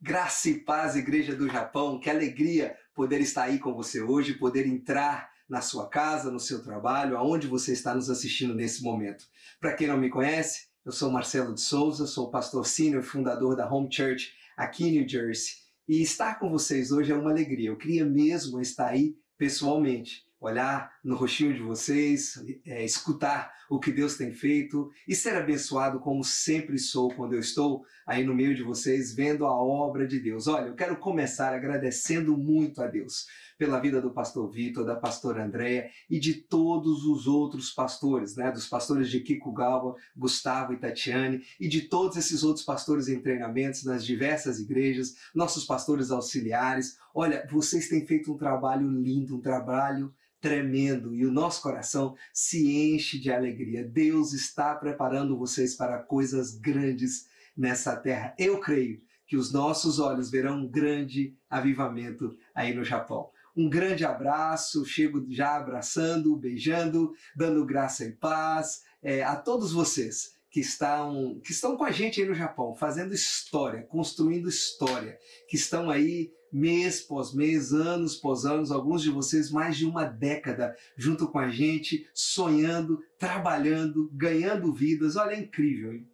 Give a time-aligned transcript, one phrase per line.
[0.00, 1.98] Graça e paz, Igreja do Japão.
[1.98, 6.62] Que alegria poder estar aí com você hoje, poder entrar na sua casa, no seu
[6.62, 9.24] trabalho, aonde você está nos assistindo nesse momento.
[9.60, 13.68] Para quem não me conhece, eu sou Marcelo de Souza, sou pastor sênior fundador da
[13.68, 15.54] Home Church aqui em New Jersey.
[15.88, 17.70] E estar com vocês hoje é uma alegria.
[17.70, 22.34] Eu queria mesmo estar aí pessoalmente olhar no rostinho de vocês,
[22.66, 27.40] é, escutar o que Deus tem feito e ser abençoado como sempre sou quando eu
[27.40, 30.46] estou aí no meio de vocês vendo a obra de Deus.
[30.46, 33.26] Olha, eu quero começar agradecendo muito a Deus
[33.56, 38.52] pela vida do pastor Vitor, da pastora Andréia e de todos os outros pastores, né?
[38.52, 43.82] Dos pastores de Kikugawa, Gustavo e Tatiane e de todos esses outros pastores em treinamentos
[43.82, 46.98] nas diversas igrejas, nossos pastores auxiliares.
[47.14, 52.92] Olha, vocês têm feito um trabalho lindo, um trabalho tremendo e o nosso coração se
[52.94, 53.84] enche de alegria.
[53.84, 58.34] Deus está preparando vocês para coisas grandes nessa terra.
[58.38, 63.30] Eu creio que os nossos olhos verão um grande avivamento aí no Japão.
[63.54, 70.38] Um grande abraço, chego já abraçando, beijando, dando graça e paz é, a todos vocês
[70.50, 75.56] que estão, que estão com a gente aí no Japão, fazendo história, construindo história, que
[75.56, 80.74] estão aí mês pós mês, anos pós anos, alguns de vocês mais de uma década
[80.96, 85.16] junto com a gente, sonhando, trabalhando, ganhando vidas.
[85.16, 85.92] Olha, é incrível.
[85.92, 86.06] Hein?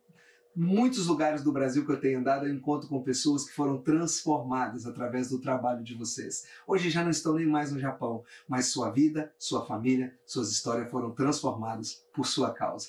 [0.56, 4.86] Muitos lugares do Brasil que eu tenho andado, eu encontro com pessoas que foram transformadas
[4.86, 6.46] através do trabalho de vocês.
[6.64, 10.88] Hoje já não estão nem mais no Japão, mas sua vida, sua família, suas histórias
[10.90, 12.86] foram transformadas por sua causa.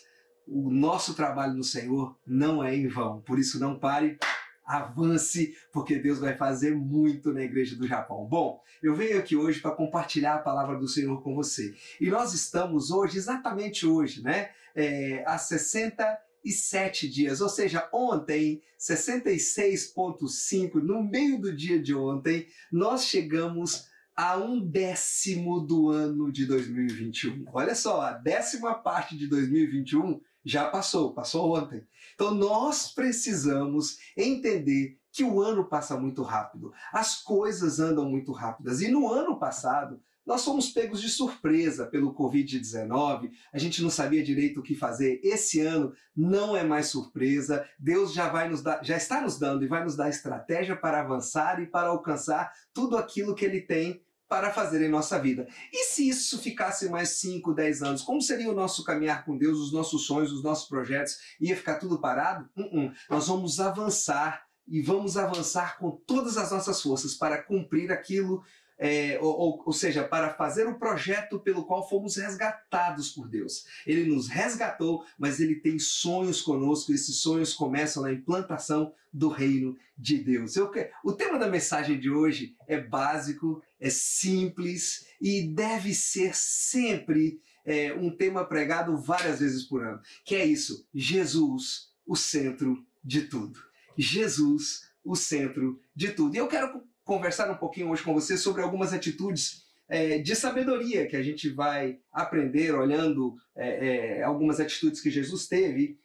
[0.48, 4.20] O nosso trabalho no Senhor não é em vão, por isso não pare,
[4.66, 8.26] avance, porque Deus vai fazer muito na Igreja do Japão.
[8.26, 11.76] Bom, eu venho aqui hoje para compartilhar a palavra do Senhor com você.
[12.02, 14.50] E nós estamos hoje, exatamente hoje, né?
[14.74, 23.06] É, há 67 dias, ou seja, ontem, 66,5, no meio do dia de ontem, nós
[23.06, 23.86] chegamos
[24.16, 27.46] a um décimo do ano de 2021.
[27.54, 31.84] Olha só, a décima parte de 2021 já passou, passou ontem.
[32.14, 38.82] Então nós precisamos entender que o ano passa muito rápido, as coisas andam muito rápidas.
[38.82, 44.24] E no ano passado, nós fomos pegos de surpresa pelo Covid-19, a gente não sabia
[44.24, 45.20] direito o que fazer.
[45.24, 49.64] Esse ano não é mais surpresa, Deus já vai nos dar, já está nos dando
[49.64, 54.02] e vai nos dar estratégia para avançar e para alcançar tudo aquilo que ele tem
[54.28, 55.48] para fazer em nossa vida.
[55.72, 59.60] E se isso ficasse mais 5, 10 anos, como seria o nosso caminhar com Deus,
[59.60, 61.18] os nossos sonhos, os nossos projetos?
[61.40, 62.50] Ia ficar tudo parado?
[62.56, 62.94] Uh -uh.
[63.10, 68.44] Nós vamos avançar e vamos avançar com todas as nossas forças para cumprir aquilo
[68.78, 73.66] é, ou, ou, seja, para fazer o projeto pelo qual fomos resgatados por Deus.
[73.86, 79.30] Ele nos resgatou, mas ele tem sonhos conosco, e esses sonhos começam na implantação do
[79.30, 80.56] reino de Deus.
[80.56, 80.72] Eu,
[81.04, 87.94] o tema da mensagem de hoje é básico, é simples e deve ser sempre é,
[87.94, 93.60] um tema pregado várias vezes por ano, que é isso: Jesus, o centro de tudo.
[93.98, 96.36] Jesus, o centro de tudo.
[96.36, 101.08] E eu quero conversar um pouquinho hoje com você sobre algumas atitudes é, de sabedoria
[101.08, 106.00] que a gente vai aprender olhando é, é, algumas atitudes que Jesus teve.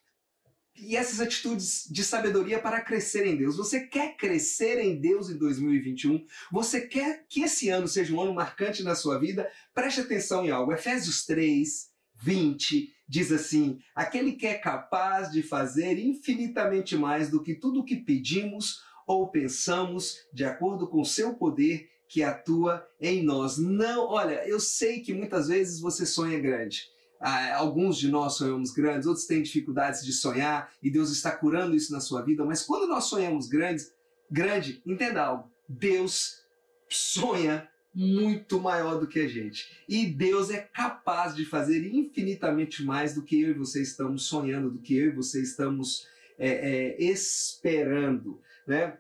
[0.77, 3.57] E essas atitudes de sabedoria para crescer em Deus.
[3.57, 6.25] Você quer crescer em Deus em 2021?
[6.53, 9.51] Você quer que esse ano seja um ano marcante na sua vida?
[9.75, 10.73] Preste atenção em algo.
[10.73, 11.91] Efésios 3,
[12.23, 17.85] 20 diz assim: Aquele que é capaz de fazer infinitamente mais do que tudo o
[17.85, 23.59] que pedimos ou pensamos de acordo com o seu poder que atua em nós.
[23.59, 26.89] Não, olha, eu sei que muitas vezes você sonha grande.
[27.21, 31.75] Ah, alguns de nós sonhamos grandes, outros têm dificuldades de sonhar e Deus está curando
[31.75, 32.45] isso na sua vida.
[32.45, 33.93] Mas quando nós sonhamos grandes,
[34.31, 36.45] grande, entenda algo: Deus
[36.89, 39.85] sonha muito maior do que a gente.
[39.89, 44.71] E Deus é capaz de fazer infinitamente mais do que eu e você estamos sonhando,
[44.71, 46.07] do que eu e você estamos
[46.39, 48.41] é, é, esperando.
[48.71, 48.97] Né?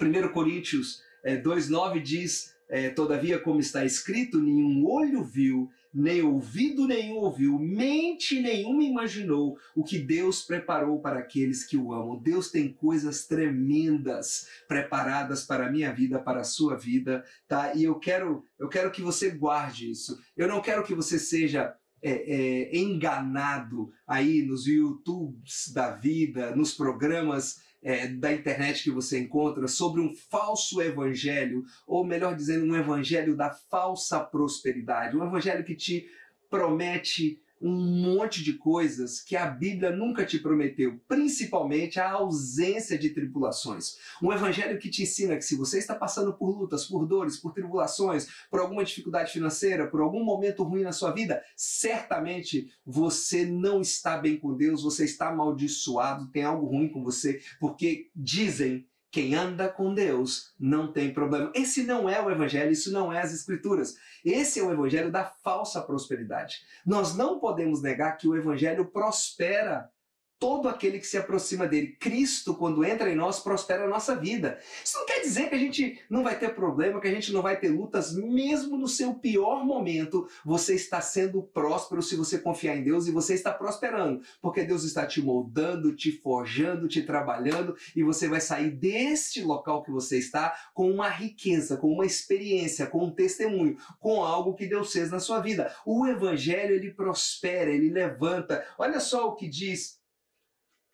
[0.00, 6.86] 1 Coríntios é, 2,9 diz: é, Todavia, como está escrito, nenhum olho viu, nem ouvido
[6.86, 12.22] nenhum ouviu, mente nenhuma imaginou o que Deus preparou para aqueles que o amam.
[12.22, 17.74] Deus tem coisas tremendas preparadas para a minha vida, para a sua vida, tá?
[17.74, 20.16] E eu quero, eu quero que você guarde isso.
[20.36, 26.72] Eu não quero que você seja é, é, enganado aí nos YouTubes da vida, nos
[26.72, 32.74] programas é, da internet que você encontra sobre um falso evangelho, ou melhor dizendo, um
[32.74, 36.04] evangelho da falsa prosperidade, um evangelho que te
[36.50, 43.10] promete um monte de coisas que a Bíblia nunca te prometeu, principalmente a ausência de
[43.10, 43.96] tribulações.
[44.22, 47.52] Um evangelho que te ensina que se você está passando por lutas, por dores, por
[47.52, 53.80] tribulações, por alguma dificuldade financeira, por algum momento ruim na sua vida, certamente você não
[53.80, 58.86] está bem com Deus, você está amaldiçoado, tem algo ruim com você, porque dizem
[59.16, 61.50] quem anda com Deus não tem problema.
[61.54, 63.96] Esse não é o evangelho, isso não é as escrituras.
[64.22, 66.58] Esse é o evangelho da falsa prosperidade.
[66.84, 69.88] Nós não podemos negar que o evangelho prospera
[70.38, 71.96] todo aquele que se aproxima dele.
[71.98, 74.58] Cristo, quando entra em nós, prospera a nossa vida.
[74.84, 77.42] Isso não quer dizer que a gente não vai ter problema, que a gente não
[77.42, 82.76] vai ter lutas, mesmo no seu pior momento, você está sendo próspero se você confiar
[82.76, 87.76] em Deus e você está prosperando, porque Deus está te moldando, te forjando, te trabalhando
[87.94, 92.86] e você vai sair deste local que você está com uma riqueza, com uma experiência,
[92.86, 95.74] com um testemunho, com algo que Deus fez na sua vida.
[95.84, 98.64] O evangelho ele prospera, ele levanta.
[98.78, 99.96] Olha só o que diz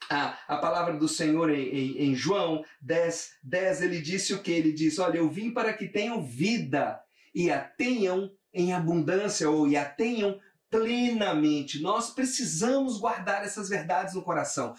[0.08, 4.50] a, a palavra do Senhor em, em, em, João 10, 10, ele disse o que?
[4.50, 7.00] Ele diz: Olha, eu vim para que tenham vida
[7.34, 10.38] e a tenham em abundância, ou e a tenham
[10.70, 11.80] plenamente.
[11.80, 14.74] Nós precisamos guardar essas verdades no coração.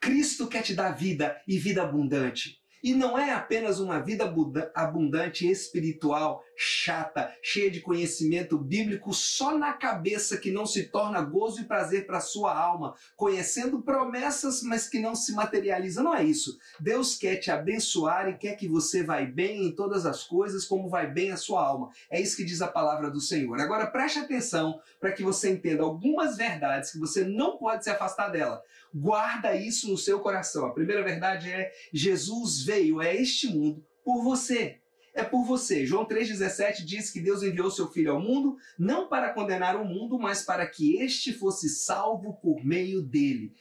[0.00, 2.61] Cristo quer te dar vida e vida abundante.
[2.82, 4.32] E não é apenas uma vida
[4.74, 11.60] abundante espiritual, chata, cheia de conhecimento bíblico só na cabeça que não se torna gozo
[11.60, 16.02] e prazer para sua alma, conhecendo promessas, mas que não se materializa.
[16.02, 16.58] Não é isso.
[16.80, 20.88] Deus quer te abençoar e quer que você vai bem em todas as coisas, como
[20.88, 21.90] vai bem a sua alma.
[22.10, 23.60] É isso que diz a palavra do Senhor.
[23.60, 28.28] Agora preste atenção para que você entenda algumas verdades que você não pode se afastar
[28.28, 28.62] dela.
[28.94, 30.66] Guarda isso no seu coração.
[30.66, 34.80] A primeira verdade é: Jesus veio a este mundo por você.
[35.14, 35.84] É por você.
[35.84, 40.18] João 3,17 diz que Deus enviou seu Filho ao mundo não para condenar o mundo,
[40.18, 43.54] mas para que este fosse salvo por meio dele.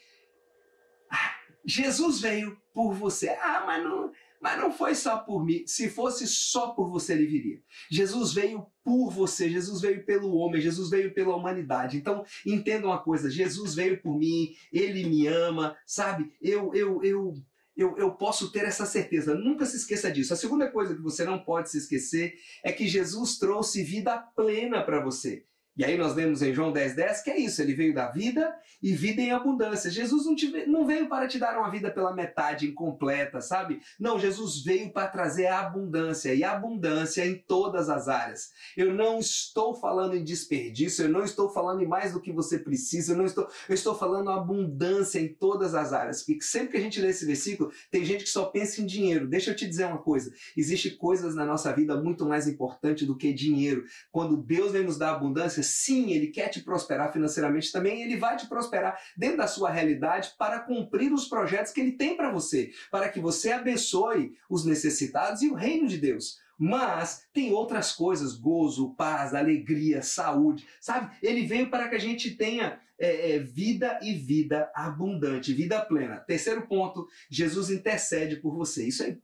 [1.10, 1.36] Ah,
[1.66, 3.30] Jesus veio por você.
[3.30, 4.12] Ah, mas não,
[4.42, 5.64] mas não foi só por mim.
[5.68, 7.62] Se fosse só por você, ele viria.
[7.90, 11.98] Jesus veio por você, Jesus veio pelo homem, Jesus veio pela humanidade.
[11.98, 16.34] Então, entenda uma coisa: Jesus veio por mim, ele me ama, sabe?
[16.42, 17.34] Eu, eu, eu.
[17.74, 20.34] Eu, eu posso ter essa certeza, nunca se esqueça disso.
[20.34, 22.34] A segunda coisa que você não pode se esquecer
[22.64, 25.46] é que Jesus trouxe vida plena para você.
[25.81, 28.56] E aí nós vemos em João 10,10 10, que é isso, ele veio da vida
[28.83, 29.89] e vida em abundância.
[29.89, 33.81] Jesus não, te, não veio para te dar uma vida pela metade incompleta, sabe?
[34.00, 38.51] Não, Jesus veio para trazer a abundância e abundância em todas as áreas.
[38.78, 42.60] Eu não estou falando em desperdício, eu não estou falando em mais do que você
[42.60, 46.22] precisa, eu não estou, eu estou falando abundância em todas as áreas.
[46.22, 49.28] Porque sempre que a gente lê esse versículo, tem gente que só pensa em dinheiro.
[49.28, 53.18] Deixa eu te dizer uma coisa: existe coisas na nossa vida muito mais importantes do
[53.18, 53.83] que dinheiro.
[54.12, 58.38] Quando Deus vem nos dar abundância, sim, ele quer te prosperar financeiramente também, ele vai
[58.38, 62.71] te prosperar dentro da sua realidade para cumprir os projetos que ele tem para você,
[62.89, 66.39] para que você abençoe os necessitados e o reino de Deus.
[66.57, 71.15] Mas tem outras coisas, gozo, paz, alegria, saúde, sabe?
[71.21, 76.18] Ele veio para que a gente tenha é, é, vida e vida abundante, vida plena.
[76.18, 78.88] Terceiro ponto, Jesus intercede por você.
[78.88, 79.18] Isso é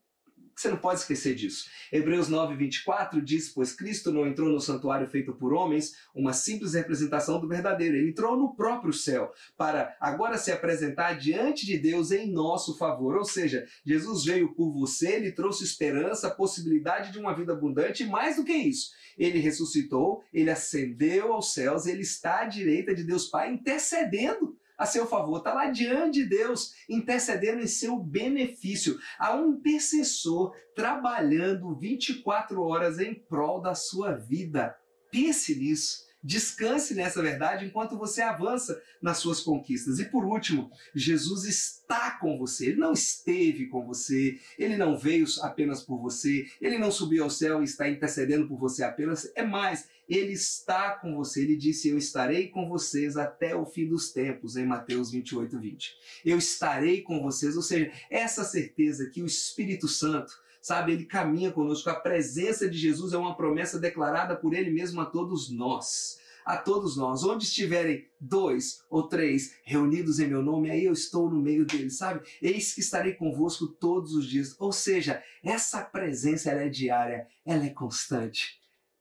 [0.57, 1.69] você não pode esquecer disso.
[1.91, 6.73] Hebreus 9, 24 diz: Pois Cristo não entrou no santuário feito por homens, uma simples
[6.73, 7.95] representação do verdadeiro.
[7.95, 13.15] Ele entrou no próprio céu, para agora se apresentar diante de Deus em nosso favor.
[13.17, 18.07] Ou seja, Jesus veio por você, ele trouxe esperança, possibilidade de uma vida abundante, e
[18.07, 23.03] mais do que isso, ele ressuscitou, ele ascendeu aos céus, ele está à direita de
[23.03, 28.97] Deus Pai, intercedendo a seu favor, está lá diante de Deus, intercedendo em seu benefício.
[29.17, 34.75] Há um intercessor trabalhando 24 horas em prol da sua vida.
[35.11, 36.06] Pense nisso.
[36.23, 39.99] Descanse nessa verdade enquanto você avança nas suas conquistas.
[39.99, 42.67] E por último, Jesus está com você.
[42.67, 47.29] Ele não esteve com você, ele não veio apenas por você, ele não subiu ao
[47.29, 49.31] céu e está intercedendo por você apenas.
[49.35, 51.43] É mais, ele está com você.
[51.43, 55.95] Ele disse: Eu estarei com vocês até o fim dos tempos, em Mateus 28, 20.
[56.25, 60.33] Eu estarei com vocês, ou seja, essa certeza que o Espírito Santo,
[60.67, 61.89] sabe, ele caminha conosco.
[61.89, 66.17] A presença de Jesus é uma promessa declarada por ele mesmo a todos nós.
[66.45, 71.29] A todos nós, onde estiverem dois ou três reunidos em meu nome, aí eu estou
[71.29, 72.25] no meio deles, sabe?
[72.41, 74.55] Eis que estarei convosco todos os dias.
[74.57, 78.57] Ou seja, essa presença ela é diária, ela é constante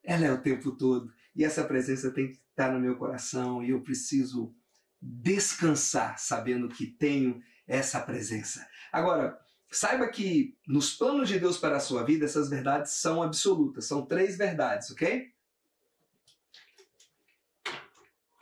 [0.07, 1.13] ela é o tempo todo.
[1.35, 4.55] E essa presença tem que estar no meu coração e eu preciso
[5.03, 8.67] descansar sabendo que tenho essa presença.
[8.93, 9.39] Agora,
[9.77, 13.85] saiba que nos planos de Deus para a sua vida, essas verdades são absolutas.
[13.85, 15.31] São três verdades, ok?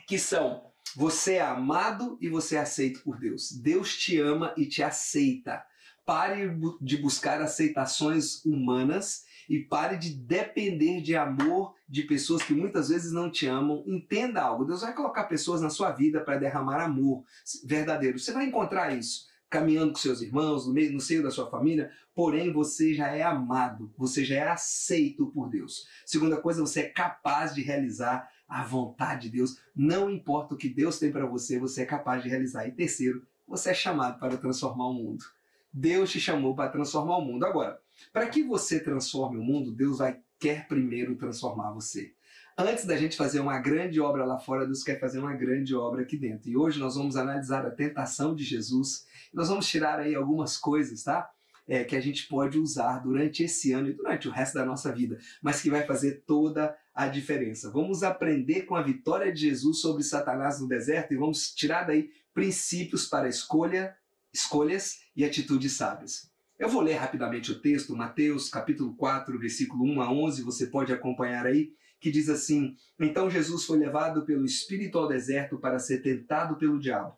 [0.06, 3.50] Que são Você é amado e você é aceito por Deus.
[3.50, 5.64] Deus te ama e te aceita.
[6.06, 12.90] Pare de buscar aceitações humanas e pare de depender de amor de pessoas que muitas
[12.90, 13.82] vezes não te amam.
[13.88, 17.24] Entenda algo: Deus vai colocar pessoas na sua vida para derramar amor
[17.64, 18.18] verdadeiro.
[18.20, 21.88] Você vai encontrar isso caminhando com seus irmãos, no, meio, no seio da sua família,
[22.12, 25.86] porém você já é amado, você já é aceito por Deus.
[26.04, 29.60] Segunda coisa, você é capaz de realizar a vontade de Deus.
[29.72, 32.66] Não importa o que Deus tem para você, você é capaz de realizar.
[32.66, 35.24] E terceiro, você é chamado para transformar o mundo.
[35.72, 37.46] Deus te chamou para transformar o mundo.
[37.46, 37.80] Agora,
[38.12, 42.12] para que você transforme o mundo, Deus vai quer primeiro transformar você.
[42.56, 46.02] Antes da gente fazer uma grande obra lá fora, Deus quer fazer uma grande obra
[46.02, 46.48] aqui dentro.
[46.48, 49.06] E hoje nós vamos analisar a tentação de Jesus.
[49.32, 51.28] Nós vamos tirar aí algumas coisas, tá?
[51.66, 54.92] É, que a gente pode usar durante esse ano e durante o resto da nossa
[54.92, 57.72] vida, mas que vai fazer toda a diferença.
[57.72, 62.10] Vamos aprender com a vitória de Jesus sobre Satanás no deserto e vamos tirar daí
[62.32, 63.96] princípios para escolha,
[64.32, 66.30] escolhas e atitudes sábias.
[66.56, 70.92] Eu vou ler rapidamente o texto, Mateus capítulo 4, versículo 1 a 11, você pode
[70.92, 71.72] acompanhar aí,
[72.04, 76.78] que diz assim: Então Jesus foi levado pelo Espírito ao deserto para ser tentado pelo
[76.78, 77.16] diabo.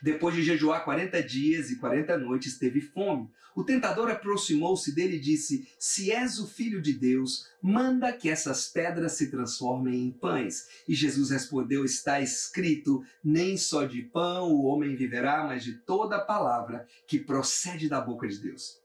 [0.00, 3.28] Depois de jejuar 40 dias e 40 noites, teve fome.
[3.56, 8.68] O tentador aproximou-se dele e disse: Se és o filho de Deus, manda que essas
[8.68, 10.68] pedras se transformem em pães.
[10.88, 16.24] E Jesus respondeu: Está escrito: Nem só de pão o homem viverá, mas de toda
[16.24, 18.80] palavra que procede da boca de Deus.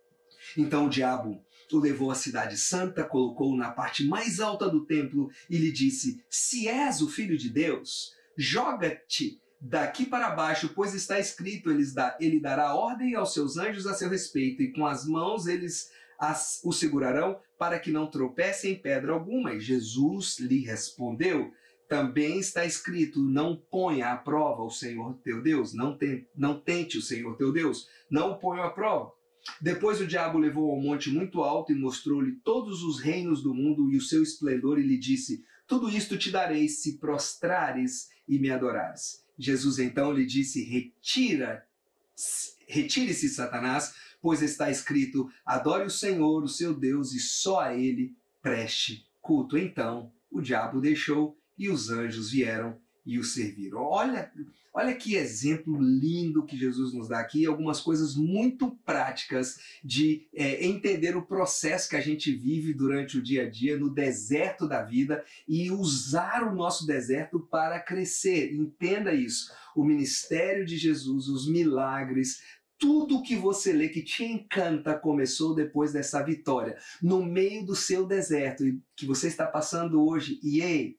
[0.58, 5.30] Então o diabo o levou à cidade santa, colocou-o na parte mais alta do templo
[5.50, 11.20] e lhe disse: Se és o filho de Deus, joga-te daqui para baixo, pois está
[11.20, 11.70] escrito:
[12.20, 16.60] ele dará ordem aos seus anjos a seu respeito, e com as mãos eles as,
[16.64, 19.54] o segurarão para que não tropece em pedra alguma.
[19.54, 21.52] E Jesus lhe respondeu:
[21.92, 25.98] também está escrito: não ponha à prova o Senhor teu Deus, não,
[26.34, 29.12] não tente o Senhor teu Deus, não o ponha à prova.
[29.60, 33.92] Depois o diabo levou ao monte muito alto e mostrou-lhe todos os reinos do mundo
[33.92, 38.52] e o seu esplendor, e lhe disse: Tudo isto te darei se prostrares e me
[38.52, 39.26] adorares.
[39.38, 41.66] Jesus então lhe disse: Retira,
[42.68, 48.16] retire-se, Satanás, pois está escrito: Adore o Senhor, o seu Deus, e só a ele
[48.42, 49.58] preste culto.
[49.58, 53.82] Então o diabo deixou e os anjos vieram e o serviram.
[53.82, 54.32] Olha,
[54.74, 60.66] olha que exemplo lindo que Jesus nos dá aqui, algumas coisas muito práticas de é,
[60.66, 64.82] entender o processo que a gente vive durante o dia a dia no deserto da
[64.82, 68.54] vida e usar o nosso deserto para crescer.
[68.54, 69.52] Entenda isso.
[69.76, 72.42] O ministério de Jesus, os milagres,
[72.78, 78.08] tudo que você lê que te encanta começou depois dessa vitória, no meio do seu
[78.08, 78.64] deserto
[78.96, 80.40] que você está passando hoje.
[80.42, 80.98] E ei,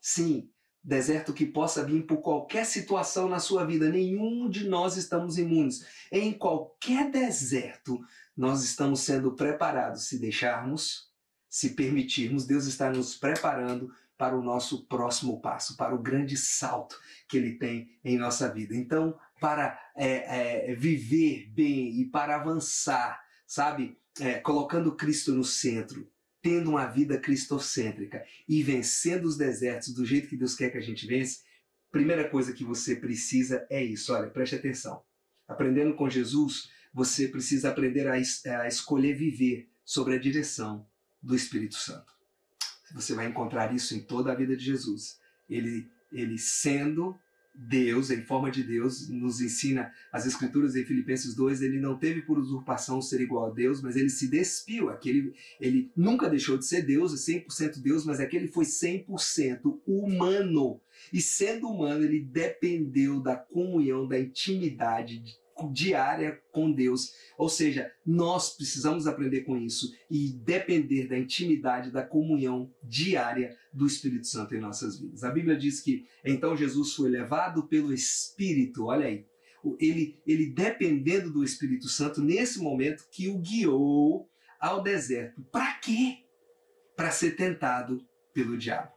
[0.00, 0.50] sim,
[0.82, 3.88] deserto que possa vir por qualquer situação na sua vida.
[3.88, 5.86] Nenhum de nós estamos imunes.
[6.10, 8.00] Em qualquer deserto,
[8.36, 11.10] nós estamos sendo preparados se deixarmos,
[11.48, 12.46] se permitirmos.
[12.46, 16.98] Deus está nos preparando para o nosso próximo passo, para o grande salto
[17.28, 18.74] que Ele tem em nossa vida.
[18.74, 26.08] Então, para é, é, viver bem e para avançar, sabe, é, colocando Cristo no centro,
[26.42, 30.82] tendo uma vida cristocêntrica e vencendo os desertos do jeito que Deus quer que a
[30.82, 31.40] gente vence,
[31.90, 34.12] primeira coisa que você precisa é isso.
[34.12, 35.02] Olha, preste atenção.
[35.46, 40.86] Aprendendo com Jesus, você precisa aprender a, a escolher viver sobre a direção
[41.22, 42.12] do Espírito Santo.
[42.94, 45.18] Você vai encontrar isso em toda a vida de Jesus.
[45.48, 47.16] Ele, ele sendo
[47.54, 52.22] Deus, em forma de Deus, nos ensina as Escrituras em Filipenses 2, ele não teve
[52.22, 54.88] por usurpação ser igual a Deus, mas ele se despiu.
[54.88, 60.80] Aquele, ele nunca deixou de ser Deus, e 100% Deus, mas aquele foi 100% humano.
[61.12, 65.22] E sendo humano, ele dependeu da comunhão, da intimidade
[65.72, 67.14] diária com Deus.
[67.36, 73.86] Ou seja, nós precisamos aprender com isso e depender da intimidade, da comunhão diária do
[73.86, 75.24] Espírito Santo em nossas vidas.
[75.24, 79.26] A Bíblia diz que então Jesus foi levado pelo Espírito, olha aí,
[79.78, 84.28] ele, ele dependendo do Espírito Santo nesse momento que o guiou
[84.58, 85.42] ao deserto.
[85.50, 86.18] Para quê?
[86.96, 88.92] Para ser tentado pelo diabo.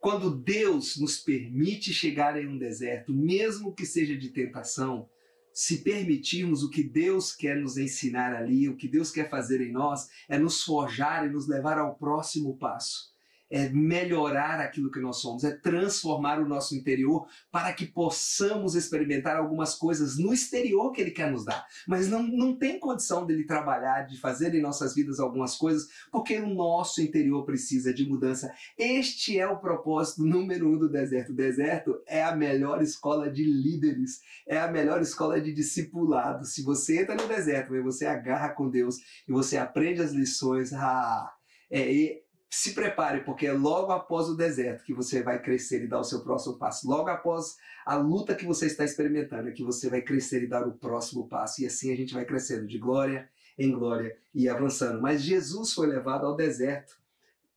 [0.00, 5.08] Quando Deus nos permite chegar em um deserto, mesmo que seja de tentação,
[5.52, 9.72] se permitirmos o que Deus quer nos ensinar ali, o que Deus quer fazer em
[9.72, 13.10] nós, é nos forjar e nos levar ao próximo passo.
[13.50, 19.36] É melhorar aquilo que nós somos, é transformar o nosso interior para que possamos experimentar
[19.36, 21.66] algumas coisas no exterior que Ele quer nos dar.
[21.88, 26.38] Mas não, não tem condição dele trabalhar, de fazer em nossas vidas algumas coisas, porque
[26.38, 28.52] o nosso interior precisa de mudança.
[28.78, 31.32] Este é o propósito número um do deserto.
[31.32, 36.44] O deserto é a melhor escola de líderes, é a melhor escola de discipulado.
[36.44, 38.96] Se você entra no deserto e você agarra com Deus
[39.28, 41.32] e você aprende as lições, ah,
[41.70, 46.00] é, se prepare, porque é logo após o deserto que você vai crescer e dar
[46.00, 46.88] o seu próximo passo.
[46.88, 50.66] Logo após a luta que você está experimentando é que você vai crescer e dar
[50.66, 51.62] o próximo passo.
[51.62, 55.00] E assim a gente vai crescendo de glória em glória e avançando.
[55.00, 56.98] Mas Jesus foi levado ao deserto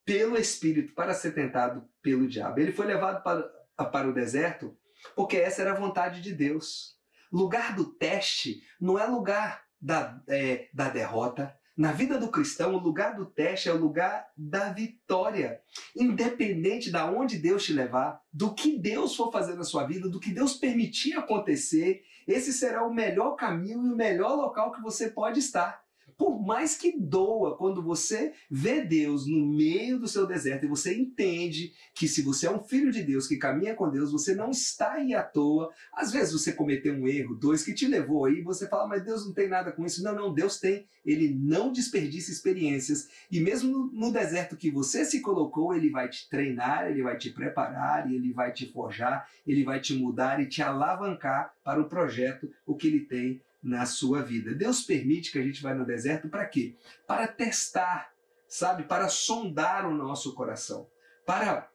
[0.06, 2.60] pelo Espírito para ser tentado pelo diabo.
[2.60, 3.42] Ele foi levado para,
[3.90, 4.78] para o deserto
[5.16, 6.98] porque essa era a vontade de Deus.
[7.32, 12.80] Lugar do teste não é lugar da, é, da derrota, na vida do cristão, o
[12.80, 15.60] lugar do teste é o lugar da vitória.
[15.96, 20.20] Independente de onde Deus te levar, do que Deus for fazer na sua vida, do
[20.20, 25.10] que Deus permitir acontecer, esse será o melhor caminho e o melhor local que você
[25.10, 25.83] pode estar
[26.18, 30.94] por mais que doa, quando você vê Deus no meio do seu deserto e você
[30.98, 34.50] entende que se você é um filho de Deus que caminha com Deus, você não
[34.50, 35.72] está aí à toa.
[35.94, 39.26] Às vezes você cometeu um erro, dois que te levou aí, você fala, mas Deus
[39.26, 40.04] não tem nada com isso.
[40.04, 40.86] Não, não, Deus tem.
[41.06, 43.10] Ele não desperdiça experiências.
[43.32, 47.30] E mesmo no deserto que você se colocou, ele vai te treinar, ele vai te
[47.30, 52.50] preparar, ele vai te forjar, ele vai te mudar e te alavancar para o projeto,
[52.66, 54.54] o que ele tem na sua vida.
[54.54, 56.76] Deus permite que a gente vá no deserto para quê?
[57.08, 58.14] Para testar,
[58.48, 58.84] sabe?
[58.84, 60.88] Para sondar o nosso coração,
[61.26, 61.72] para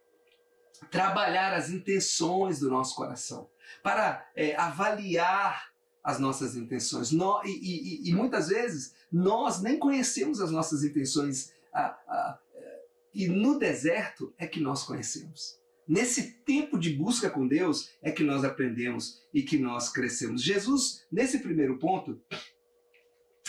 [0.91, 3.49] trabalhar as intenções do nosso coração,
[3.83, 5.73] para é, avaliar
[6.05, 7.11] as nossas intenções.
[7.11, 11.53] No, e, e, e, muitas vezes nós nem conhecemos as nossas intenções.
[11.73, 12.39] Ah, ah,
[13.13, 15.58] e no deserto é que nós conhecemos.
[15.89, 20.43] Nesse tempo de busca com Deus é que nós aprendemos e que nós crescemos.
[20.43, 22.21] Jesus, nesse primeiro ponto,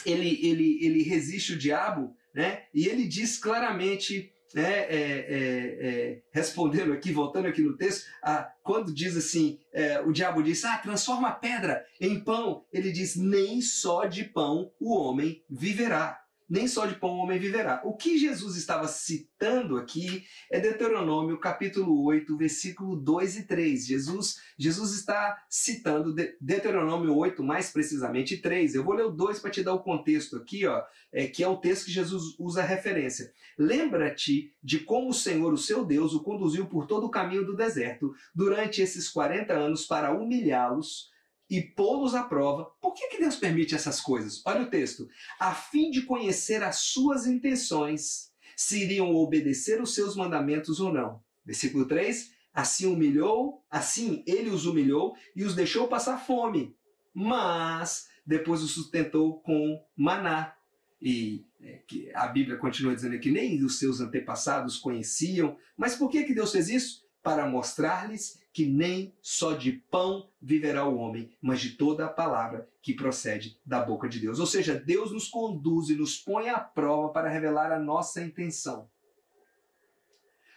[0.06, 2.64] ele, ele, ele resiste o diabo, né?
[2.74, 8.50] E ele diz claramente, né, é, é, é, respondendo aqui, voltando aqui no texto, a,
[8.64, 12.66] quando diz assim, é, o diabo diz, ah, transforma a pedra em pão.
[12.72, 16.18] Ele diz, nem só de pão o homem viverá
[16.50, 17.82] nem só de pão o homem viverá.
[17.84, 23.86] O que Jesus estava citando aqui é Deuteronômio capítulo 8, versículo 2 e 3.
[23.86, 28.74] Jesus, Jesus está citando Deuteronômio 8, mais precisamente 3.
[28.74, 30.82] Eu vou ler o 2 para te dar o contexto aqui, ó,
[31.12, 33.32] é, que é o texto que Jesus usa a referência.
[33.58, 37.56] Lembra-te de como o Senhor, o seu Deus, o conduziu por todo o caminho do
[37.56, 41.10] deserto durante esses 40 anos para humilhá-los
[41.50, 42.66] e pô-los à prova.
[42.80, 44.42] Por que, que Deus permite essas coisas?
[44.46, 45.10] Olha o texto.
[45.40, 51.24] A fim de conhecer as suas intenções, se iriam obedecer os seus mandamentos ou não.
[51.44, 52.32] Versículo 3.
[52.54, 56.76] Assim humilhou, assim ele os humilhou e os deixou passar fome.
[57.14, 60.54] Mas depois os sustentou com maná.
[61.02, 65.58] E é, que a Bíblia continua dizendo que nem os seus antepassados conheciam.
[65.78, 67.08] Mas por que, que Deus fez isso?
[67.24, 72.68] Para mostrar-lhes que nem só de pão viverá o homem, mas de toda a palavra
[72.82, 74.40] que procede da boca de Deus.
[74.40, 78.90] Ou seja, Deus nos conduz e nos põe à prova para revelar a nossa intenção.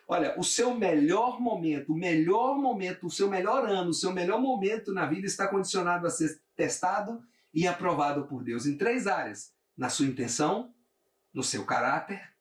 [0.09, 4.41] Olha, o seu melhor momento, o melhor momento, o seu melhor ano, o seu melhor
[4.41, 7.23] momento na vida está condicionado a ser testado
[7.55, 10.75] e aprovado por Deus em três áreas: na sua intenção,
[11.33, 12.33] no seu caráter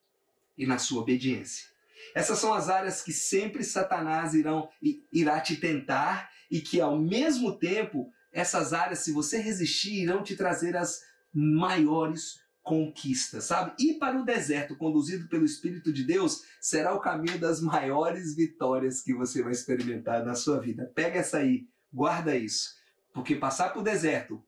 [0.58, 1.71] e na sua obediência.
[2.14, 4.70] Essas são as áreas que sempre Satanás irão,
[5.12, 10.36] irá te tentar e que ao mesmo tempo essas áreas, se você resistir, irão te
[10.36, 11.02] trazer as
[11.34, 13.74] maiores conquistas, sabe?
[13.80, 19.02] Ir para o deserto conduzido pelo Espírito de Deus será o caminho das maiores vitórias
[19.02, 20.92] que você vai experimentar na sua vida.
[20.94, 22.76] Pega essa aí, guarda isso,
[23.14, 24.44] porque passar por deserto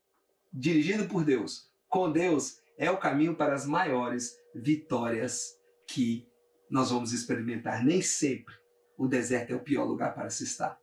[0.52, 5.56] dirigido por Deus, com Deus, é o caminho para as maiores vitórias
[5.88, 6.28] que
[6.74, 7.86] nós vamos experimentar.
[7.86, 8.56] Nem sempre
[8.98, 10.82] o deserto é o pior lugar para se estar.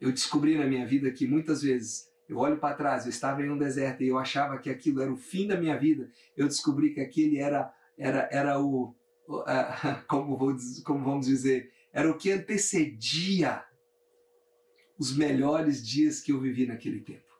[0.00, 3.48] Eu descobri na minha vida que muitas vezes eu olho para trás, eu estava em
[3.48, 6.10] um deserto e eu achava que aquilo era o fim da minha vida.
[6.36, 8.92] Eu descobri que aquele era era era o
[10.08, 13.62] como, vou, como vamos dizer, era o que antecedia
[14.98, 17.30] os melhores dias que eu vivi naquele tempo.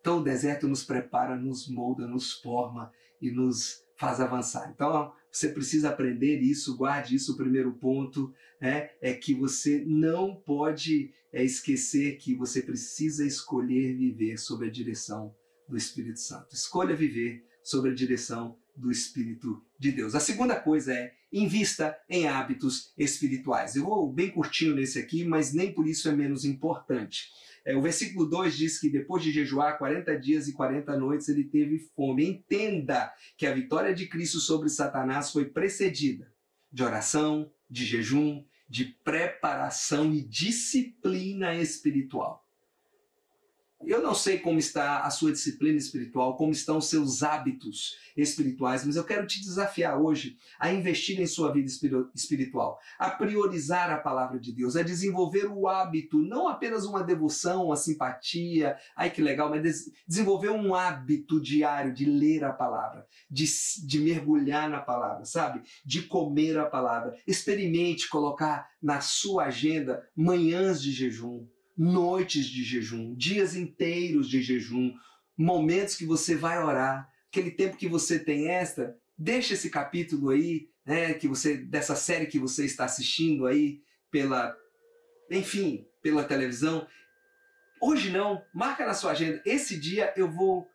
[0.00, 4.72] Então o deserto nos prepara, nos molda, nos forma e nos faz avançar.
[4.74, 7.34] Então você precisa aprender isso, guarde isso.
[7.34, 13.94] O primeiro ponto né, é que você não pode é, esquecer que você precisa escolher
[13.94, 15.34] viver sob a direção
[15.68, 16.54] do Espírito Santo.
[16.54, 20.14] Escolha viver sob a direção do Espírito de Deus.
[20.14, 23.76] A segunda coisa é invista em hábitos espirituais.
[23.76, 27.28] Eu vou bem curtinho nesse aqui, mas nem por isso é menos importante.
[27.64, 31.44] É, o versículo 2 diz que depois de jejuar 40 dias e 40 noites, ele
[31.44, 32.26] teve fome.
[32.26, 36.32] Entenda que a vitória de Cristo sobre Satanás foi precedida
[36.72, 42.46] de oração, de jejum, de preparação e disciplina espiritual.
[43.82, 48.84] Eu não sei como está a sua disciplina espiritual, como estão os seus hábitos espirituais,
[48.84, 51.66] mas eu quero te desafiar hoje a investir em sua vida
[52.14, 57.66] espiritual, a priorizar a palavra de Deus, a desenvolver o hábito, não apenas uma devoção,
[57.66, 63.46] uma simpatia, ai que legal, mas desenvolver um hábito diário de ler a palavra, de,
[63.86, 65.62] de mergulhar na palavra, sabe?
[65.84, 67.16] De comer a palavra.
[67.26, 71.46] Experimente colocar na sua agenda manhãs de jejum
[71.82, 74.92] noites de jejum, dias inteiros de jejum,
[75.34, 80.68] momentos que você vai orar, aquele tempo que você tem extra, deixa esse capítulo aí,
[80.84, 84.54] né, que você dessa série que você está assistindo aí pela
[85.30, 86.86] enfim, pela televisão.
[87.80, 89.40] Hoje não, marca na sua agenda.
[89.46, 90.68] Esse dia eu vou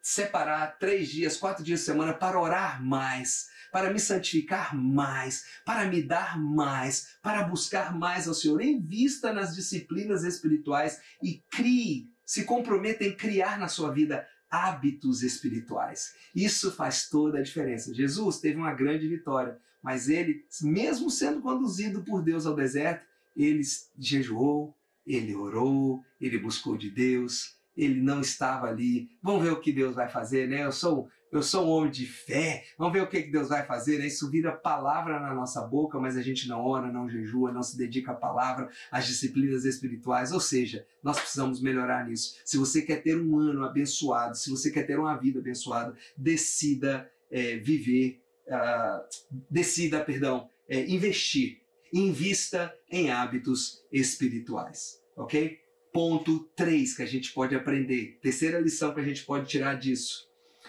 [0.00, 5.86] separar três dias, quatro dias de semana para orar mais, para me santificar mais, para
[5.86, 8.62] me dar mais, para buscar mais ao Senhor.
[8.62, 16.14] Invista nas disciplinas espirituais e crie, se comprometa em criar na sua vida hábitos espirituais.
[16.34, 17.94] Isso faz toda a diferença.
[17.94, 23.62] Jesus teve uma grande vitória, mas ele, mesmo sendo conduzido por Deus ao deserto, ele
[23.98, 24.74] jejuou,
[25.06, 29.08] ele orou, ele buscou de Deus, ele não estava ali.
[29.22, 30.64] Vamos ver o que Deus vai fazer, né?
[30.64, 32.64] Eu sou, eu sou um homem de fé.
[32.76, 34.06] Vamos ver o que Deus vai fazer, né?
[34.06, 37.76] Isso vira palavra na nossa boca, mas a gente não ora, não jejua, não se
[37.76, 40.32] dedica à palavra, às disciplinas espirituais.
[40.32, 42.36] Ou seja, nós precisamos melhorar nisso.
[42.44, 47.10] Se você quer ter um ano abençoado, se você quer ter uma vida abençoada, decida
[47.30, 49.04] é, viver, uh,
[49.50, 51.60] decida, perdão, é, investir,
[51.92, 55.58] invista em hábitos espirituais, ok?
[55.92, 60.27] Ponto 3 que a gente pode aprender, terceira lição que a gente pode tirar disso.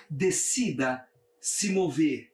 [0.09, 1.07] Decida
[1.39, 2.31] se mover,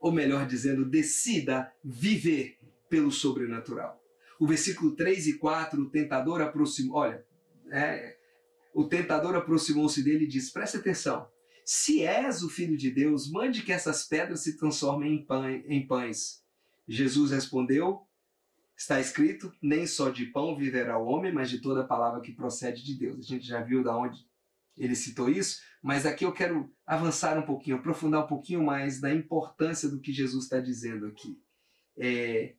[0.00, 4.02] ou melhor dizendo, decida viver pelo sobrenatural.
[4.38, 7.24] O versículo 3 e 4, o tentador aproximou, olha,
[7.70, 8.16] é,
[8.72, 11.28] o tentador aproximou-se dele e disse: Presta atenção,
[11.64, 15.26] se és o filho de Deus, mande que essas pedras se transformem
[15.66, 16.42] em pães.
[16.86, 18.06] Jesus respondeu:
[18.76, 22.84] Está escrito: nem só de pão viverá o homem, mas de toda palavra que procede
[22.84, 23.18] de Deus.
[23.18, 24.26] A gente já viu da onde
[24.76, 29.12] ele citou isso, mas aqui eu quero avançar um pouquinho, aprofundar um pouquinho mais da
[29.12, 31.40] importância do que Jesus está dizendo aqui.
[31.96, 32.54] É...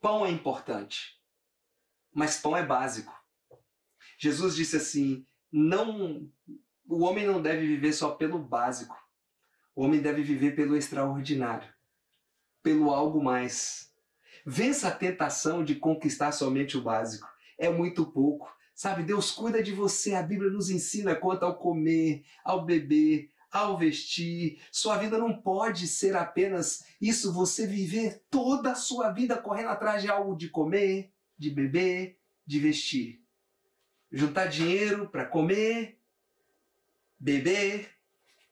[0.00, 1.20] Pão é importante,
[2.12, 3.12] mas pão é básico.
[4.18, 6.30] Jesus disse assim: não,
[6.86, 8.96] o homem não deve viver só pelo básico.
[9.74, 11.72] O homem deve viver pelo extraordinário,
[12.62, 13.92] pelo algo mais.
[14.46, 17.26] Vença a tentação de conquistar somente o básico.
[17.58, 18.53] É muito pouco.
[18.74, 20.14] Sabe, Deus cuida de você.
[20.14, 24.60] A Bíblia nos ensina quanto ao comer, ao beber, ao vestir.
[24.72, 30.02] Sua vida não pode ser apenas isso, você viver toda a sua vida correndo atrás
[30.02, 33.22] de algo de comer, de beber, de vestir.
[34.10, 36.00] Juntar dinheiro para comer,
[37.18, 37.90] beber,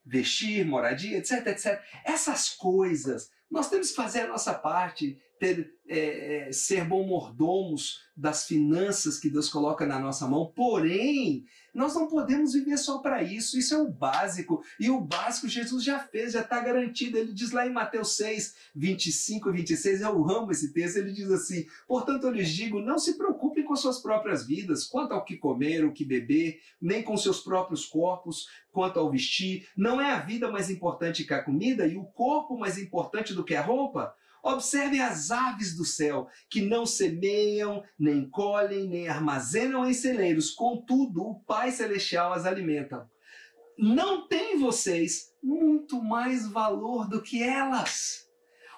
[0.05, 1.83] vestir, moradia, etc, etc.
[2.05, 8.01] Essas coisas, nós temos que fazer a nossa parte, ter, é, é, ser bom mordomos
[8.17, 13.23] das finanças que Deus coloca na nossa mão, porém, nós não podemos viver só para
[13.23, 17.19] isso, isso é o básico, e o básico Jesus já fez, já está garantido.
[17.19, 21.31] Ele diz lá em Mateus 6, 25 e 26, eu amo esse texto, ele diz
[21.31, 25.39] assim: Portanto, eu lhes digo, não se preocupem com suas próprias vidas, quanto ao que
[25.39, 29.67] comer, o que beber, nem com seus próprios corpos, quanto ao vestir.
[29.75, 33.43] Não é a vida mais importante que a comida e o corpo mais importante do
[33.43, 34.15] que a roupa?
[34.43, 41.23] Observem as aves do céu, que não semeiam, nem colhem, nem armazenam em celeiros, contudo,
[41.23, 43.11] o Pai Celestial as alimenta.
[43.79, 48.31] Não tem vocês muito mais valor do que elas.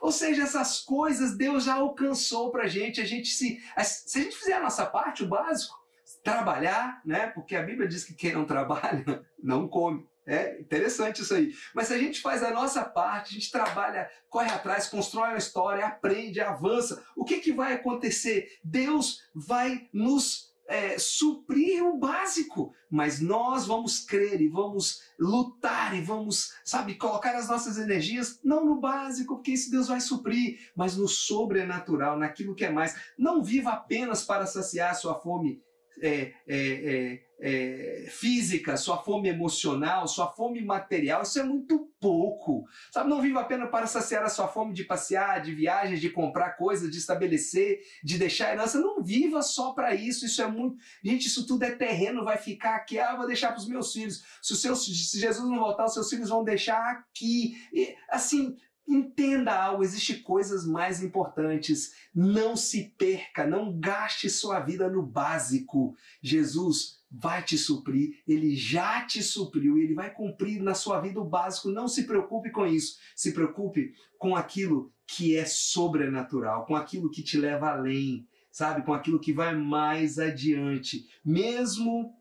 [0.05, 3.01] Ou seja, essas coisas Deus já alcançou para a gente.
[3.01, 5.83] A gente se, se a gente fizer a nossa parte, o básico,
[6.23, 7.29] trabalhar, né?
[7.29, 10.07] Porque a Bíblia diz que quem não trabalha não come.
[10.27, 11.55] É interessante isso aí.
[11.75, 15.38] Mas se a gente faz a nossa parte, a gente trabalha, corre atrás, constrói uma
[15.38, 18.59] história, aprende, avança, o que, que vai acontecer?
[18.62, 26.00] Deus vai nos é, suprir o básico, mas nós vamos crer e vamos lutar e
[26.00, 30.96] vamos, sabe, colocar as nossas energias não no básico, porque isso Deus vai suprir, mas
[30.96, 32.94] no sobrenatural, naquilo que é mais.
[33.18, 35.63] Não viva apenas para saciar a sua fome
[36.02, 42.64] é, é, é é, física, sua fome emocional, sua fome material, isso é muito pouco.
[42.90, 46.52] Sabe, não viva apenas para saciar a sua fome de passear, de viagens, de comprar
[46.52, 48.80] coisas, de estabelecer, de deixar herança.
[48.80, 50.76] Não viva só para isso, isso é muito.
[51.04, 52.98] Gente, isso tudo é terreno, vai ficar aqui.
[52.98, 54.24] Ah, vou deixar para os meus filhos.
[54.40, 57.57] Se, o seu, se Jesus não voltar, os seus filhos vão deixar aqui.
[57.72, 61.94] E, assim, Entenda algo, existem coisas mais importantes.
[62.14, 65.97] Não se perca, não gaste sua vida no básico.
[66.20, 71.25] Jesus vai te suprir, ele já te supriu, ele vai cumprir na sua vida o
[71.25, 71.70] básico.
[71.70, 72.99] Não se preocupe com isso.
[73.16, 78.83] Se preocupe com aquilo que é sobrenatural, com aquilo que te leva além, sabe?
[78.85, 81.09] Com aquilo que vai mais adiante.
[81.25, 82.14] Mesmo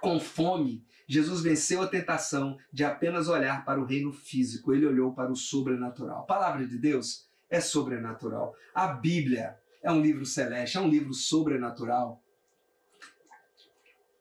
[0.00, 5.12] com fome, Jesus venceu a tentação de apenas olhar para o reino físico, ele olhou
[5.12, 6.20] para o sobrenatural.
[6.20, 8.54] A palavra de Deus é sobrenatural.
[8.74, 12.22] A Bíblia é um livro celeste, é um livro sobrenatural.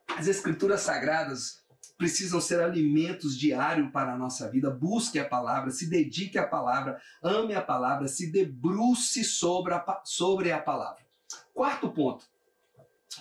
[0.08, 1.64] As escrituras sagradas
[1.98, 4.70] precisam ser alimentos diários para a nossa vida.
[4.70, 10.52] Busque a palavra, se dedique à palavra, ame a palavra, se debruce sobre a, sobre
[10.52, 11.02] a palavra.
[11.54, 12.26] Quarto ponto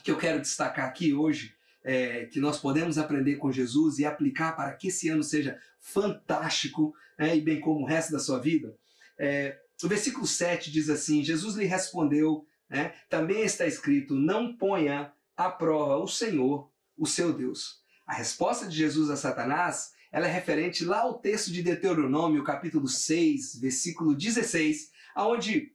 [0.02, 4.54] que eu quero destacar aqui hoje é, que nós podemos aprender com Jesus e aplicar
[4.54, 8.76] para que esse ano seja fantástico, né, e bem como o resto da sua vida.
[9.18, 15.12] É, o versículo 7 diz assim: Jesus lhe respondeu, né, também está escrito: Não ponha
[15.36, 17.82] à prova o Senhor, o seu Deus.
[18.06, 22.86] A resposta de Jesus a Satanás ela é referente lá ao texto de Deuteronômio, capítulo
[22.86, 25.72] 6, versículo 16, aonde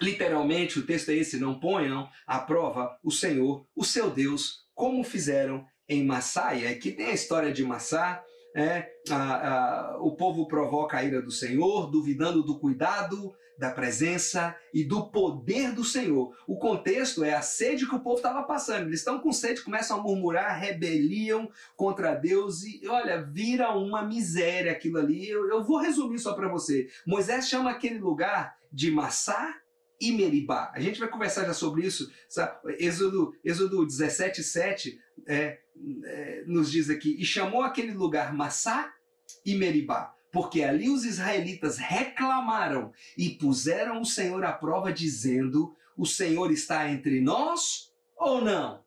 [0.00, 5.04] literalmente o texto é esse: Não ponham à prova o Senhor, o seu Deus, como
[5.04, 8.24] fizeram em Massá, e aqui tem a história de Massá,
[8.56, 14.56] é, a, a, o povo provoca a ira do Senhor, duvidando do cuidado, da presença
[14.72, 16.34] e do poder do Senhor.
[16.46, 18.86] O contexto é a sede que o povo estava passando.
[18.86, 24.72] Eles estão com sede, começam a murmurar, rebeliam contra Deus e, olha, vira uma miséria
[24.72, 25.28] aquilo ali.
[25.28, 26.88] Eu, eu vou resumir só para você.
[27.06, 29.59] Moisés chama aquele lugar de Massá
[30.00, 30.72] e Meribá.
[30.74, 32.10] A gente vai conversar já sobre isso.
[32.28, 32.76] Sabe?
[32.78, 35.58] Êxodo, Êxodo 17, 7 é,
[36.04, 38.92] é, nos diz aqui: E chamou aquele lugar Massá
[39.44, 46.06] e Meribá, porque ali os israelitas reclamaram e puseram o Senhor à prova, dizendo: O
[46.06, 48.82] Senhor está entre nós ou não?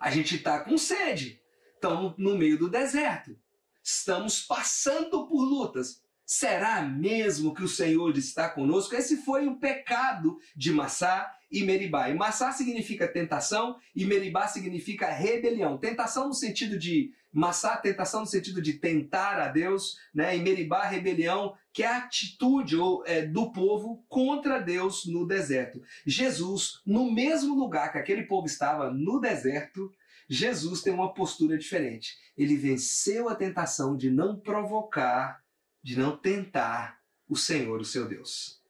[0.00, 1.40] A gente está com sede,
[1.74, 3.38] estamos no meio do deserto,
[3.82, 6.02] estamos passando por lutas.
[6.32, 8.94] Será mesmo que o Senhor está conosco?
[8.94, 12.08] Esse foi o pecado de Massá e Meribá.
[12.08, 15.76] E Massá significa tentação e Meribá significa rebelião.
[15.76, 20.34] Tentação no sentido de Massá, tentação no sentido de tentar a Deus, né?
[20.34, 25.82] E Meribá, rebelião, que é a atitude é, do povo contra Deus no deserto.
[26.06, 29.92] Jesus, no mesmo lugar que aquele povo estava no deserto,
[30.30, 32.16] Jesus tem uma postura diferente.
[32.38, 35.41] Ele venceu a tentação de não provocar
[35.82, 38.62] de não tentar o Senhor, o seu Deus.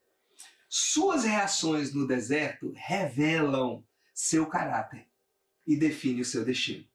[0.68, 5.06] Suas reações no deserto revelam seu caráter
[5.66, 6.86] e definem o seu destino.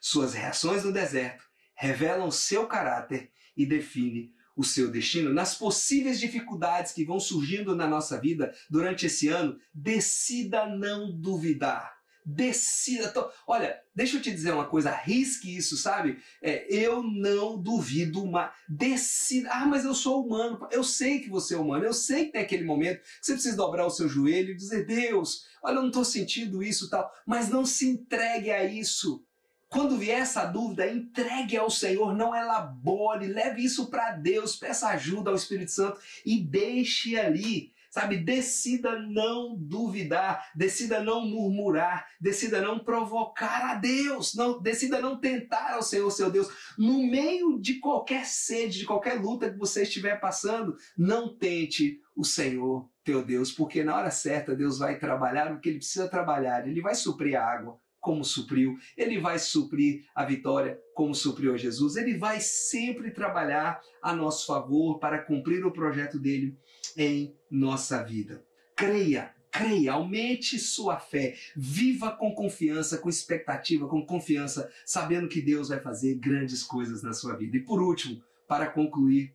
[0.00, 1.44] Suas reações no deserto
[1.74, 5.32] revelam seu caráter e definem o seu destino.
[5.32, 11.97] Nas possíveis dificuldades que vão surgindo na nossa vida durante esse ano, decida não duvidar
[12.24, 13.12] decida.
[13.46, 16.18] Olha, deixa eu te dizer uma coisa, arrisque isso, sabe?
[16.42, 18.52] É, eu não duvido uma.
[18.68, 19.50] Decida.
[19.50, 20.66] Ah, mas eu sou humano.
[20.70, 21.84] Eu sei que você é humano.
[21.84, 24.86] Eu sei que tem aquele momento que você precisa dobrar o seu joelho e dizer:
[24.86, 27.10] Deus, olha, eu não estou sentindo isso tal.
[27.26, 29.24] Mas não se entregue a isso.
[29.68, 35.28] Quando vier essa dúvida, entregue ao Senhor, não elabore, leve isso para Deus, peça ajuda
[35.28, 38.16] ao Espírito Santo e deixe ali sabe?
[38.18, 45.74] Decida não duvidar, decida não murmurar, decida não provocar a Deus, não, decida não tentar
[45.74, 46.48] ao Senhor, seu Deus.
[46.76, 52.24] No meio de qualquer sede, de qualquer luta que você estiver passando, não tente o
[52.24, 56.66] Senhor, teu Deus, porque na hora certa Deus vai trabalhar o que ele precisa trabalhar,
[56.66, 61.56] ele vai suprir a água como supriu, ele vai suprir a vitória como supriu a
[61.56, 66.56] Jesus, ele vai sempre trabalhar a nosso favor para cumprir o projeto dele
[66.96, 68.44] em nossa vida.
[68.74, 75.68] Creia, creia, aumente sua fé, viva com confiança, com expectativa, com confiança, sabendo que Deus
[75.68, 77.56] vai fazer grandes coisas na sua vida.
[77.56, 79.34] E por último, para concluir,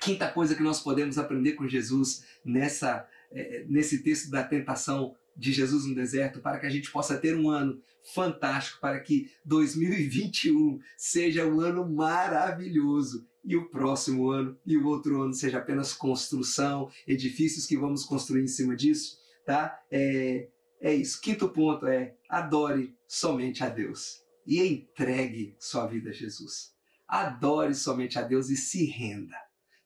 [0.00, 5.52] quinta coisa que nós podemos aprender com Jesus nessa, é, nesse texto da tentação de
[5.52, 7.80] Jesus no deserto, para que a gente possa ter um ano
[8.14, 15.22] fantástico, para que 2021 seja um ano maravilhoso e o próximo ano e o outro
[15.22, 19.76] ano seja apenas construção, edifícios que vamos construir em cima disso, tá?
[19.90, 20.48] É,
[20.80, 21.20] é isso.
[21.20, 26.72] Quinto ponto é adore somente a Deus e entregue sua vida a Jesus.
[27.06, 29.36] Adore somente a Deus e se renda.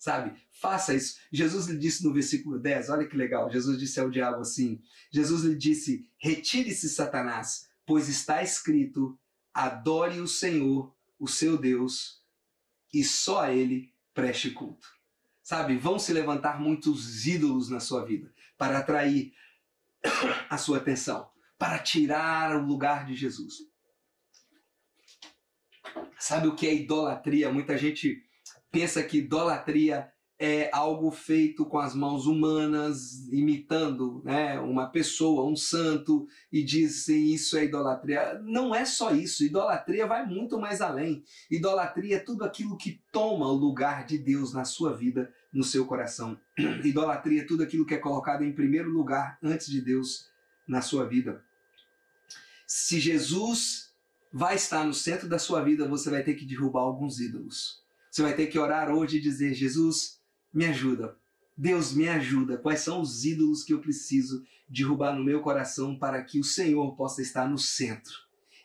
[0.07, 0.41] Sabe?
[0.53, 1.19] Faça isso.
[1.33, 3.51] Jesus lhe disse no versículo 10, olha que legal.
[3.51, 9.19] Jesus disse ao diabo assim: Jesus lhe disse: Retire-se, Satanás, pois está escrito:
[9.53, 12.23] adore o Senhor, o seu Deus,
[12.95, 14.87] e só a ele preste culto.
[15.43, 15.77] Sabe?
[15.77, 19.35] Vão se levantar muitos ídolos na sua vida para atrair
[20.49, 23.55] a sua atenção, para tirar o lugar de Jesus.
[26.17, 27.53] Sabe o que é idolatria?
[27.53, 28.25] Muita gente
[28.77, 35.57] pensa que idolatria é algo feito com as mãos humanas, imitando né, uma pessoa, um
[35.57, 38.39] santo, e dizem isso é idolatria.
[38.45, 41.25] Não é só isso, idolatria vai muito mais além.
[41.51, 45.87] Idolatria é tudo aquilo que toma o lugar de Deus na sua vida, no seu
[45.87, 46.39] coração.
[46.85, 50.29] Idolatria é tudo aquilo que é colocado em primeiro lugar antes de Deus
[50.69, 51.43] na sua vida.
[52.67, 53.91] Se Jesus
[54.31, 57.86] vai estar no centro da sua vida, você vai ter que derrubar alguns ídolos.
[58.17, 61.15] Você vai ter que orar hoje e dizer: Jesus, me ajuda.
[61.55, 62.57] Deus me ajuda.
[62.57, 66.97] Quais são os ídolos que eu preciso derrubar no meu coração para que o Senhor
[66.97, 68.15] possa estar no centro,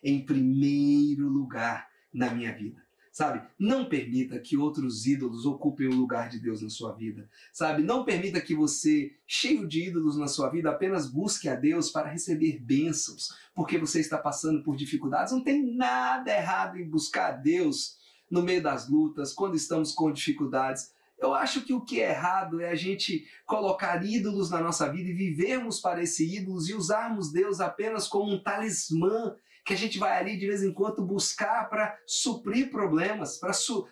[0.01, 2.81] em primeiro lugar na minha vida?
[3.11, 3.45] Sabe?
[3.59, 7.29] Não permita que outros ídolos ocupem o lugar de Deus na sua vida.
[7.51, 7.83] Sabe?
[7.83, 12.09] Não permita que você, cheio de ídolos na sua vida, apenas busque a Deus para
[12.09, 15.33] receber bênçãos, porque você está passando por dificuldades.
[15.33, 17.99] Não tem nada errado em buscar a Deus
[18.31, 20.93] no meio das lutas, quando estamos com dificuldades.
[21.19, 25.09] Eu acho que o que é errado é a gente colocar ídolos na nossa vida
[25.09, 29.99] e vivermos para esses ídolos e usarmos Deus apenas como um talismã que a gente
[29.99, 33.87] vai ali de vez em quando buscar para suprir problemas, para su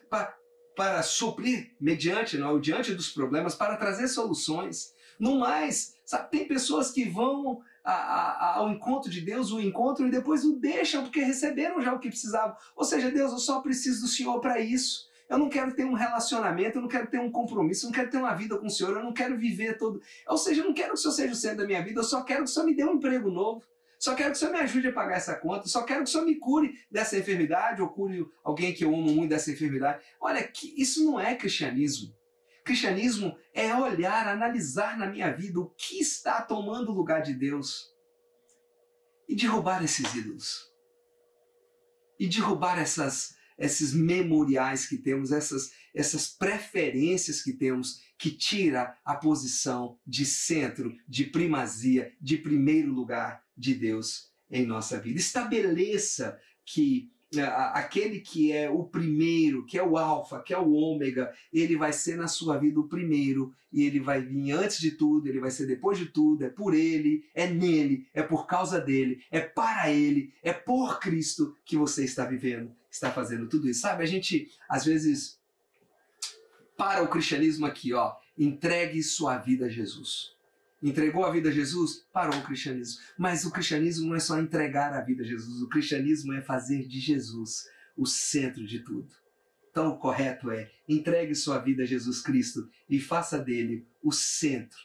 [1.03, 4.93] suprir mediante, não, diante dos problemas, para trazer soluções.
[5.19, 10.07] No mais, sabe, tem pessoas que vão a, a, ao encontro de Deus, o encontro,
[10.07, 12.55] e depois o deixam porque receberam já o que precisavam.
[12.75, 15.07] Ou seja, Deus, eu só preciso do Senhor para isso.
[15.29, 18.09] Eu não quero ter um relacionamento, eu não quero ter um compromisso, eu não quero
[18.09, 20.01] ter uma vida com o Senhor, eu não quero viver todo.
[20.27, 22.03] Ou seja, eu não quero que o Senhor seja o centro da minha vida, eu
[22.03, 23.63] só quero que o Senhor me dê um emprego novo.
[23.99, 26.11] Só quero que o Senhor me ajude a pagar essa conta, só quero que o
[26.11, 30.01] Senhor me cure dessa enfermidade, ou cure alguém que eu amo muito dessa enfermidade.
[30.21, 32.15] Olha, que isso não é cristianismo.
[32.69, 37.87] Cristianismo é olhar, analisar na minha vida o que está tomando o lugar de Deus
[39.27, 40.69] e derrubar esses ídolos.
[42.19, 49.15] E derrubar essas esses memoriais que temos, essas, essas preferências que temos, que tira a
[49.15, 55.19] posição de centro, de primazia, de primeiro lugar de Deus em nossa vida.
[55.19, 61.31] Estabeleça que aquele que é o primeiro, que é o alfa, que é o ômega,
[61.53, 65.27] ele vai ser na sua vida o primeiro e ele vai vir antes de tudo,
[65.27, 69.23] ele vai ser depois de tudo, é por ele, é nele, é por causa dele,
[69.29, 73.81] é para ele, é por Cristo que você está vivendo, está fazendo tudo isso.
[73.81, 75.39] Sabe, a gente às vezes
[76.75, 80.38] para o cristianismo aqui, ó, entregue sua vida a Jesus
[80.81, 83.01] entregou a vida a Jesus, parou o cristianismo.
[83.17, 86.87] Mas o cristianismo não é só entregar a vida a Jesus, o cristianismo é fazer
[86.87, 87.65] de Jesus
[87.95, 89.13] o centro de tudo.
[89.69, 94.79] Então o correto é entregue sua vida a Jesus Cristo e faça dele o centro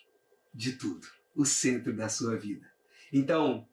[0.52, 2.68] de tudo, o centro da sua vida.
[3.12, 3.66] Então,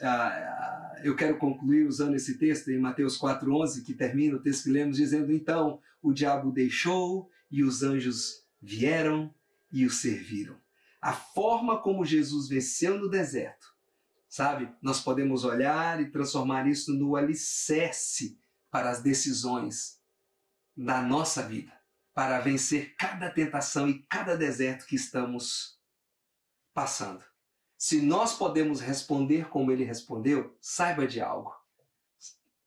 [0.00, 4.70] uh, eu quero concluir usando esse texto em Mateus 4,11, que termina o texto que
[4.70, 9.32] lemos, dizendo: Então o diabo deixou e os anjos vieram
[9.72, 10.59] e o serviram
[11.00, 13.66] a forma como Jesus venceu no deserto,
[14.28, 14.72] sabe?
[14.82, 18.38] Nós podemos olhar e transformar isso no alicerce
[18.70, 19.98] para as decisões
[20.76, 21.72] da nossa vida,
[22.14, 25.78] para vencer cada tentação e cada deserto que estamos
[26.72, 27.24] passando.
[27.76, 31.54] Se nós podemos responder como ele respondeu, saiba de algo.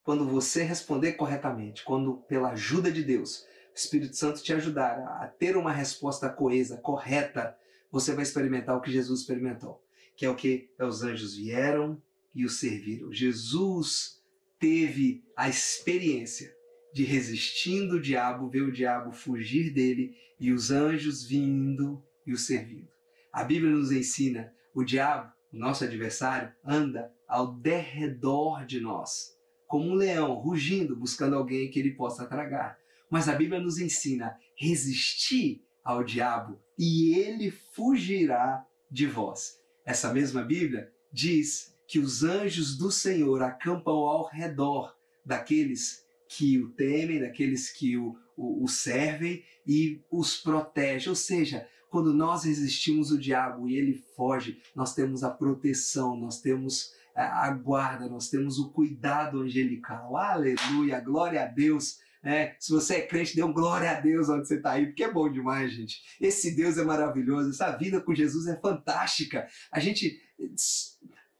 [0.03, 5.27] Quando você responder corretamente, quando pela ajuda de Deus, o Espírito Santo te ajudar a
[5.27, 7.57] ter uma resposta coesa, correta,
[7.93, 9.79] você vai experimentar o que Jesus experimentou,
[10.17, 12.01] que é o que os anjos vieram
[12.33, 13.13] e o serviram.
[13.13, 14.19] Jesus
[14.59, 16.51] teve a experiência
[16.91, 22.37] de resistindo o diabo, ver o diabo fugir dele e os anjos vindo e o
[22.37, 22.87] servindo.
[23.31, 29.93] A Bíblia nos ensina o diabo, nosso adversário, anda ao derredor de nós, como um
[29.93, 32.75] leão rugindo, buscando alguém que ele possa tragar.
[33.07, 39.59] Mas a Bíblia nos ensina resistir ao diabo e ele fugirá de vós.
[39.85, 44.95] Essa mesma Bíblia diz que os anjos do Senhor acampam ao redor
[45.25, 51.09] daqueles que o temem, daqueles que o, o, o servem e os protege.
[51.09, 56.41] Ou seja, quando nós resistimos o diabo e ele foge, nós temos a proteção, nós
[56.41, 60.17] temos a guarda, nós temos o cuidado angelical.
[60.17, 61.99] Aleluia, glória a Deus.
[62.23, 65.03] É, se você é crente, dê um glória a Deus onde você está aí, porque
[65.03, 66.01] é bom demais, gente.
[66.21, 69.47] Esse Deus é maravilhoso, essa vida com Jesus é fantástica.
[69.71, 70.21] A gente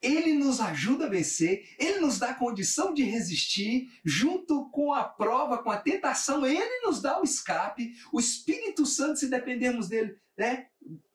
[0.03, 5.63] ele nos ajuda a vencer, ele nos dá condição de resistir, junto com a prova,
[5.63, 7.93] com a tentação, ele nos dá o escape.
[8.11, 10.67] O Espírito Santo, se dependermos dele, né,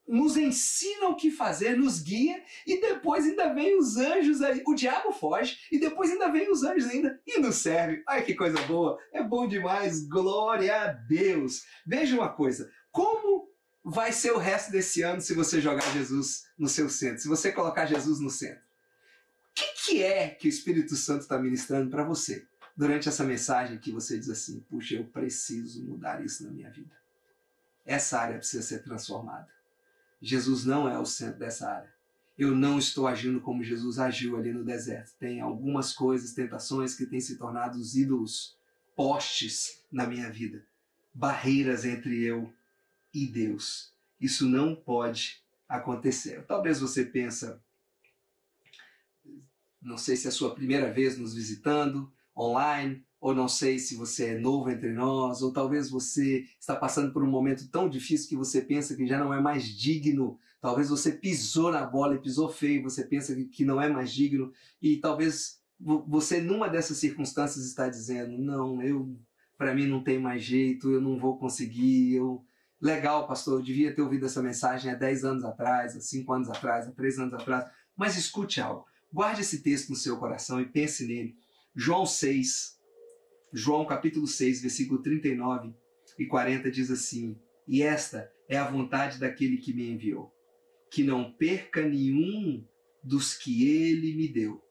[0.08, 4.62] nos ensina o que fazer, nos guia, e depois ainda vem os anjos aí.
[4.66, 8.02] O diabo foge, e depois ainda vem os anjos ainda e nos serve.
[8.08, 8.98] Ai que coisa boa!
[9.12, 11.64] É bom demais, glória a Deus!
[11.86, 13.48] Veja uma coisa: como
[13.84, 17.52] vai ser o resto desse ano se você jogar Jesus no seu centro, se você
[17.52, 18.68] colocar Jesus no centro?
[19.58, 22.46] que, que é que o Espírito Santo está ministrando para você
[22.76, 26.96] durante essa mensagem que você diz assim: puxa, eu preciso mudar isso na minha vida?
[27.84, 29.48] Essa área precisa ser transformada.
[30.20, 31.92] Jesus não é o centro dessa área.
[32.36, 35.16] Eu não estou agindo como Jesus agiu ali no deserto.
[35.18, 38.56] Tem algumas coisas, tentações que têm se tornado os ídolos,
[38.94, 40.64] postes na minha vida,
[41.12, 42.52] barreiras entre eu
[43.12, 43.92] e Deus.
[44.20, 46.44] Isso não pode acontecer.
[46.46, 47.62] Talvez você pensa,
[49.80, 53.96] não sei se é a sua primeira vez nos visitando online, ou não sei se
[53.96, 58.28] você é novo entre nós, ou talvez você está passando por um momento tão difícil
[58.28, 60.38] que você pensa que já não é mais digno.
[60.60, 64.52] Talvez você pisou na bola e pisou feio, você pensa que não é mais digno,
[64.80, 69.16] e talvez você numa dessas circunstâncias está dizendo: "Não, eu
[69.56, 72.44] para mim não tem mais jeito, eu não vou conseguir, eu
[72.80, 76.48] legal, pastor, eu devia ter ouvido essa mensagem há 10 anos atrás, há 5 anos
[76.48, 77.68] atrás, há 3 anos atrás".
[77.96, 78.86] Mas escute algo.
[79.12, 81.36] Guarde esse texto no seu coração e pense nele.
[81.74, 82.77] João 6,
[83.52, 85.74] João capítulo 6, versículo 39
[86.18, 90.32] e 40 diz assim: E esta é a vontade daquele que me enviou,
[90.90, 92.66] que não perca nenhum
[93.02, 94.62] dos que ele me deu,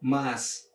[0.00, 0.70] mas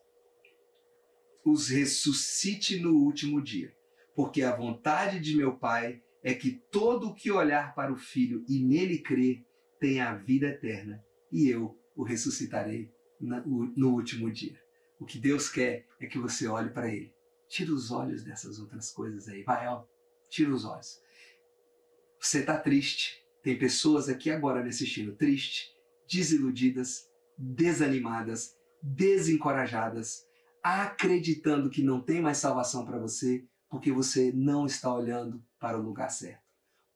[1.44, 3.74] os ressuscite no último dia.
[4.14, 8.44] Porque a vontade de meu Pai é que todo o que olhar para o Filho
[8.48, 9.44] e nele crer
[9.80, 12.90] tenha a vida eterna, e eu o ressuscitarei
[13.20, 14.58] no último dia.
[14.98, 17.12] O que Deus quer é que você olhe para Ele.
[17.52, 19.42] Tira os olhos dessas outras coisas aí.
[19.42, 19.84] Vai, ó.
[20.30, 20.98] Tira os olhos.
[22.20, 23.22] Você está triste.
[23.42, 25.68] Tem pessoas aqui agora me assistindo triste,
[26.08, 27.02] desiludidas,
[27.36, 30.22] desanimadas, desencorajadas,
[30.62, 35.82] acreditando que não tem mais salvação para você porque você não está olhando para o
[35.82, 36.42] lugar certo.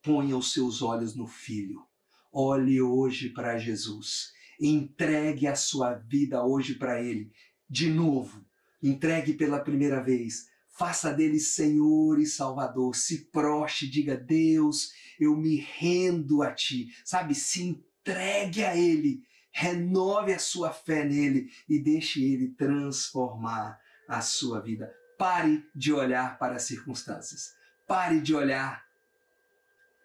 [0.03, 1.85] Ponha os seus olhos no Filho.
[2.33, 7.31] Olhe hoje para Jesus Entregue a sua vida hoje para Ele.
[7.69, 8.45] De novo,
[8.89, 10.49] entregue pela primeira vez.
[10.69, 12.95] Faça dele Senhor e Salvador.
[12.95, 16.89] Se proste, diga: Deus, eu me rendo a Ti.
[17.05, 19.23] Sabe, se entregue a Ele.
[19.53, 24.93] Renove a sua fé nele e deixe Ele transformar a sua vida.
[25.19, 27.55] Pare de olhar para as circunstâncias.
[27.87, 28.85] Pare de olhar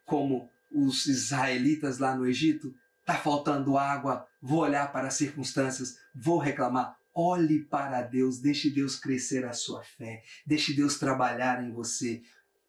[0.05, 6.37] como os israelitas lá no Egito Está faltando água, vou olhar para as circunstâncias, vou
[6.37, 6.95] reclamar.
[7.13, 12.21] Olhe para Deus, deixe Deus crescer a sua fé, deixe Deus trabalhar em você.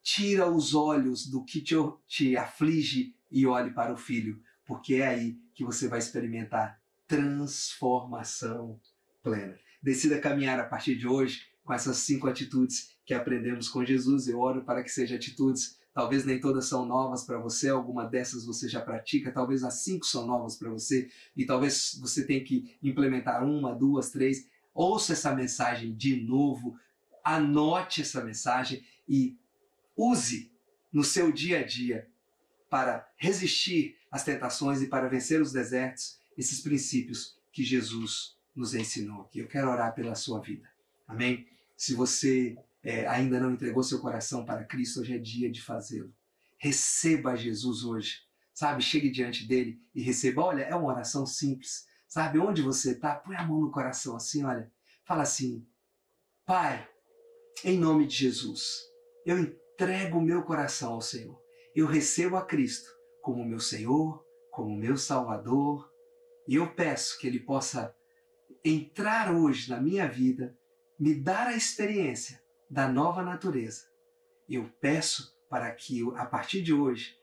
[0.03, 1.75] Tira os olhos do que te,
[2.09, 8.81] te aflige e olhe para o Filho, porque é aí que você vai experimentar transformação
[9.23, 9.57] plena.
[9.83, 14.27] Decida caminhar a partir de hoje com essas cinco atitudes que aprendemos com Jesus.
[14.27, 18.47] Eu oro para que sejam atitudes Talvez nem todas são novas para você, alguma dessas
[18.47, 22.77] você já pratica, talvez as cinco são novas para você e talvez você tenha que
[22.83, 24.49] implementar uma, duas, três.
[24.73, 26.79] Ouça essa mensagem de novo,
[27.23, 29.37] anote essa mensagem e
[29.95, 30.51] use
[30.91, 32.09] no seu dia a dia
[32.71, 39.23] para resistir às tentações e para vencer os desertos esses princípios que Jesus nos ensinou
[39.23, 39.41] aqui.
[39.41, 40.67] Eu quero orar pela sua vida.
[41.07, 41.47] Amém?
[41.77, 46.13] Se você é, ainda não entregou seu coração para Cristo, hoje é dia de fazê-lo.
[46.59, 48.21] Receba Jesus hoje,
[48.53, 48.83] sabe?
[48.83, 50.43] Chegue diante dele e receba.
[50.43, 52.39] Olha, é uma oração simples, sabe?
[52.39, 54.71] Onde você está, põe a mão no coração assim, olha.
[55.05, 55.67] Fala assim:
[56.45, 56.89] Pai,
[57.65, 58.81] em nome de Jesus,
[59.25, 61.41] eu entrego o meu coração ao Senhor.
[61.75, 62.91] Eu recebo a Cristo
[63.23, 65.89] como meu Senhor, como meu Salvador,
[66.49, 67.95] e eu peço que Ele possa
[68.65, 70.57] entrar hoje na minha vida,
[70.99, 72.42] me dar a experiência
[72.73, 73.83] da nova natureza.
[74.49, 77.19] Eu peço para que, a partir de hoje,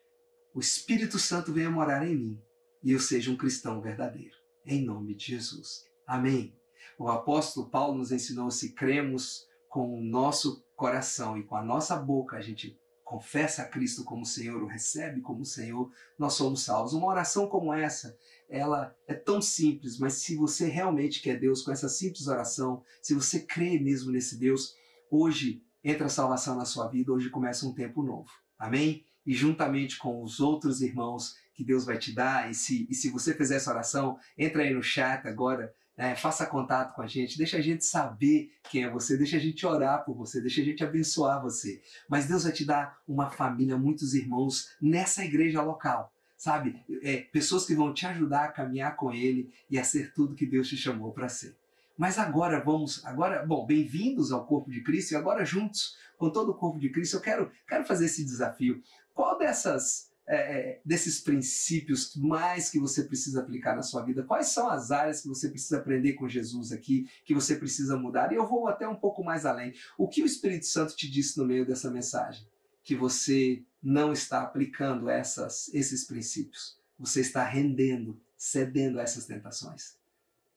[0.54, 2.42] o Espírito Santo venha morar em mim
[2.84, 4.36] e eu seja um cristão verdadeiro.
[4.64, 5.88] Em nome de Jesus.
[6.06, 6.56] Amém.
[7.00, 11.96] O apóstolo Paulo nos ensinou: se cremos com o nosso coração e com a nossa
[11.96, 16.94] boca a gente confessa a Cristo como Senhor, o recebe como Senhor, nós somos salvos.
[16.94, 18.16] Uma oração como essa,
[18.48, 23.16] ela é tão simples, mas se você realmente quer Deus com essa simples oração, se
[23.16, 24.78] você crê mesmo nesse Deus,
[25.10, 28.30] hoje entra a salvação na sua vida, hoje começa um tempo novo.
[28.58, 29.06] Amém?
[29.26, 33.10] E juntamente com os outros irmãos que Deus vai te dar, e se, e se
[33.10, 37.38] você fizer essa oração, entra aí no chat agora, é, faça contato com a gente,
[37.38, 40.64] deixa a gente saber quem é você, deixa a gente orar por você, deixa a
[40.64, 41.82] gente abençoar você.
[42.08, 46.82] Mas Deus vai te dar uma família, muitos irmãos nessa igreja local, sabe?
[47.04, 50.46] É, pessoas que vão te ajudar a caminhar com Ele e a ser tudo que
[50.46, 51.59] Deus te chamou para ser.
[52.00, 56.52] Mas agora vamos, agora, bom, bem-vindos ao corpo de Cristo e agora juntos com todo
[56.52, 58.82] o corpo de Cristo, eu quero, quero fazer esse desafio.
[59.14, 64.24] Qual dessas é, é, desses princípios mais que você precisa aplicar na sua vida?
[64.24, 68.32] Quais são as áreas que você precisa aprender com Jesus aqui, que você precisa mudar?
[68.32, 69.74] E eu vou até um pouco mais além.
[69.98, 72.48] O que o Espírito Santo te disse no meio dessa mensagem?
[72.82, 76.80] Que você não está aplicando essas, esses princípios.
[76.98, 79.98] Você está rendendo, cedendo a essas tentações.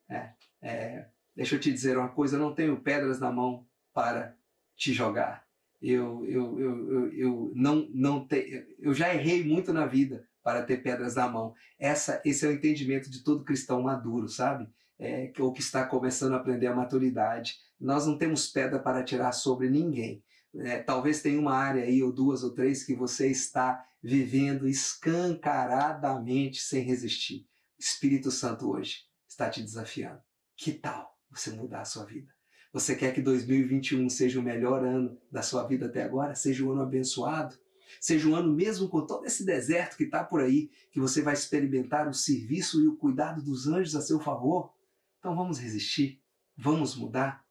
[0.08, 0.30] É,
[0.60, 4.36] é, deixa eu te dizer uma coisa: eu não tenho pedras na mão para
[4.76, 5.46] te jogar
[5.82, 10.62] eu, eu, eu, eu, eu não, não te, eu já errei muito na vida para
[10.62, 11.54] ter pedras na mão.
[11.78, 14.68] Essa, esse é o entendimento de todo cristão maduro, sabe?
[14.98, 17.56] É, ou que está começando a aprender a maturidade.
[17.80, 20.22] Nós não temos pedra para tirar sobre ninguém.
[20.54, 26.62] É, talvez tenha uma área aí, ou duas ou três, que você está vivendo escancaradamente
[26.62, 27.44] sem resistir.
[27.78, 30.20] O Espírito Santo hoje está te desafiando.
[30.56, 32.32] Que tal você mudar a sua vida?
[32.72, 36.34] Você quer que 2021 seja o melhor ano da sua vida até agora?
[36.34, 37.56] Seja um ano abençoado?
[38.00, 41.34] Seja um ano mesmo com todo esse deserto que está por aí, que você vai
[41.34, 44.72] experimentar o serviço e o cuidado dos anjos a seu favor?
[45.18, 46.20] Então vamos resistir,
[46.56, 47.44] vamos mudar,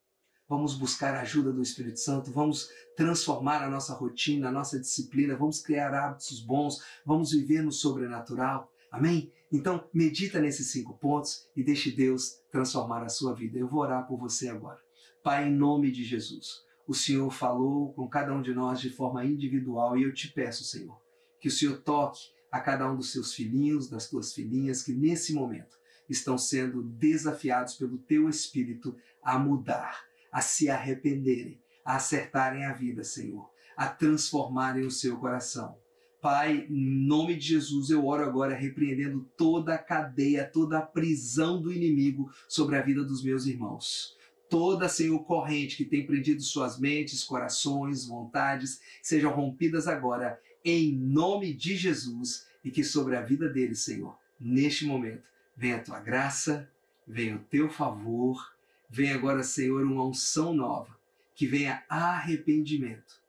[0.48, 5.36] vamos buscar a ajuda do Espírito Santo, vamos transformar a nossa rotina, a nossa disciplina,
[5.36, 8.70] vamos criar hábitos bons, vamos viver no sobrenatural.
[8.90, 9.32] Amém?
[9.52, 13.58] Então, medita nesses cinco pontos e deixe Deus transformar a sua vida.
[13.58, 14.80] Eu vou orar por você agora.
[15.22, 19.24] Pai, em nome de Jesus, o Senhor falou com cada um de nós de forma
[19.24, 20.98] individual e eu te peço, Senhor,
[21.38, 25.34] que o Senhor toque a cada um dos seus filhinhos, das tuas filhinhas que nesse
[25.34, 25.78] momento
[26.08, 33.04] estão sendo desafiados pelo teu Espírito a mudar, a se arrependerem, a acertarem a vida,
[33.04, 35.78] Senhor, a transformarem o seu coração.
[36.22, 41.60] Pai, em nome de Jesus, eu oro agora repreendendo toda a cadeia, toda a prisão
[41.60, 44.16] do inimigo sobre a vida dos meus irmãos.
[44.48, 51.52] Toda, Senhor, corrente que tem prendido suas mentes, corações, vontades, sejam rompidas agora, em nome
[51.52, 55.24] de Jesus, e que sobre a vida deles, Senhor, neste momento,
[55.56, 56.70] venha a tua graça,
[57.04, 58.54] venha o teu favor,
[58.88, 60.96] venha agora, Senhor, uma unção nova,
[61.34, 63.20] que venha arrependimento,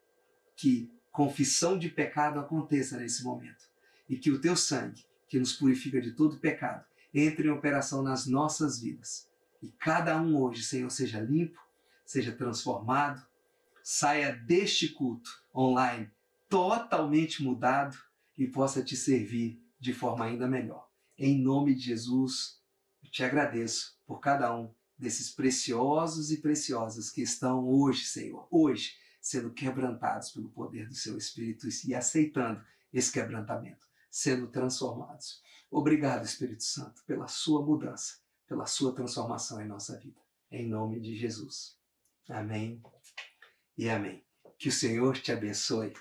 [0.55, 3.69] que confissão de pecado aconteça nesse momento,
[4.09, 6.83] e que o teu sangue, que nos purifica de todo pecado,
[7.13, 9.29] entre em operação nas nossas vidas.
[9.61, 11.61] E cada um hoje, Senhor, seja limpo,
[12.03, 13.25] seja transformado,
[13.83, 16.11] saia deste culto online
[16.49, 17.95] totalmente mudado
[18.37, 20.89] e possa te servir de forma ainda melhor.
[21.17, 22.59] Em nome de Jesus,
[23.03, 28.95] eu te agradeço por cada um desses preciosos e preciosas que estão hoje, Senhor, hoje,
[29.23, 35.41] sendo quebrantados pelo poder do seu Espírito e aceitando esse quebrantamento, sendo transformados.
[35.71, 38.21] Obrigado, Espírito Santo, pela sua mudança
[38.53, 40.19] pela sua transformação em nossa vida.
[40.51, 41.75] Em nome de Jesus.
[42.29, 42.81] Amém
[43.75, 44.23] e amém.
[44.59, 45.91] Que o Senhor te abençoe,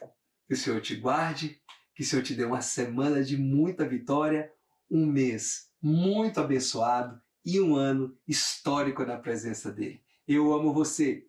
[0.47, 1.61] que o Senhor te guarde,
[1.95, 4.53] que o Senhor te dê uma semana de muita vitória,
[4.91, 10.05] um mês muito abençoado e um ano histórico na presença dele.
[10.29, 11.27] Eu amo você.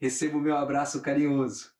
[0.00, 1.72] Receba o meu abraço carinhoso.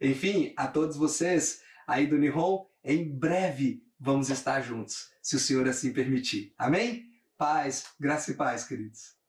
[0.00, 5.68] Enfim, a todos vocês aí do Nihon, em breve vamos estar juntos, se o Senhor
[5.68, 6.54] assim permitir.
[6.56, 7.10] Amém?
[7.36, 9.19] Paz, graça e paz, queridos.